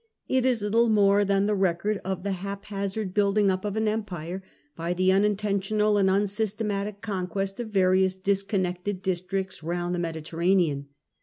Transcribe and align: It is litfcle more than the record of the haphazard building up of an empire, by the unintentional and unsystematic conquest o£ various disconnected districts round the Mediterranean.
It 0.27 0.47
is 0.47 0.63
litfcle 0.63 0.89
more 0.89 1.23
than 1.23 1.45
the 1.45 1.53
record 1.53 2.01
of 2.03 2.23
the 2.23 2.31
haphazard 2.31 3.13
building 3.13 3.51
up 3.51 3.63
of 3.63 3.75
an 3.77 3.87
empire, 3.87 4.41
by 4.75 4.95
the 4.95 5.11
unintentional 5.11 5.99
and 5.99 6.09
unsystematic 6.09 7.01
conquest 7.01 7.57
o£ 7.57 7.67
various 7.67 8.15
disconnected 8.15 9.03
districts 9.03 9.61
round 9.61 9.93
the 9.93 9.99
Mediterranean. 9.99 10.87